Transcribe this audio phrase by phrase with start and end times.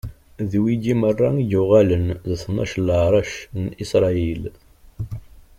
[0.49, 4.43] D wigi meṛṛa i yuɣalen d tnac n leɛṛac n Isṛayil.